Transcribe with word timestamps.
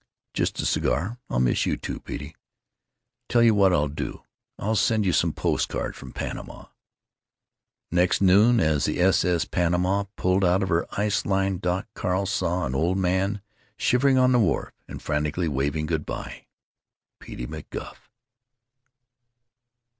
"Just 0.33 0.59
a 0.59 0.65
cigar.... 0.65 1.19
I'll 1.29 1.39
miss 1.39 1.67
you, 1.67 1.77
too, 1.77 1.99
Petey. 1.99 2.35
Tell 3.29 3.43
you 3.43 3.53
what 3.53 3.71
I'll 3.71 3.87
do. 3.87 4.23
I'll 4.57 4.75
send 4.75 5.05
you 5.05 5.13
some 5.13 5.31
post 5.31 5.69
cards 5.69 5.95
from 5.95 6.11
Panama." 6.11 6.65
Next 7.91 8.19
noon 8.19 8.59
as 8.59 8.85
the 8.85 8.99
S.S. 8.99 9.45
Panama 9.45 10.05
pulled 10.15 10.43
out 10.43 10.63
of 10.63 10.69
her 10.69 10.87
ice 10.97 11.23
lined 11.23 11.61
dock 11.61 11.85
Carl 11.93 12.25
saw 12.25 12.65
an 12.65 12.73
old 12.73 12.97
man 12.97 13.43
shivering 13.77 14.17
on 14.17 14.31
the 14.31 14.39
wharf 14.39 14.71
and 14.87 15.03
frantically 15.03 15.47
waving 15.47 15.85
good 15.85 16.03
by—Petey 16.07 17.45
McGuff. 17.45 18.09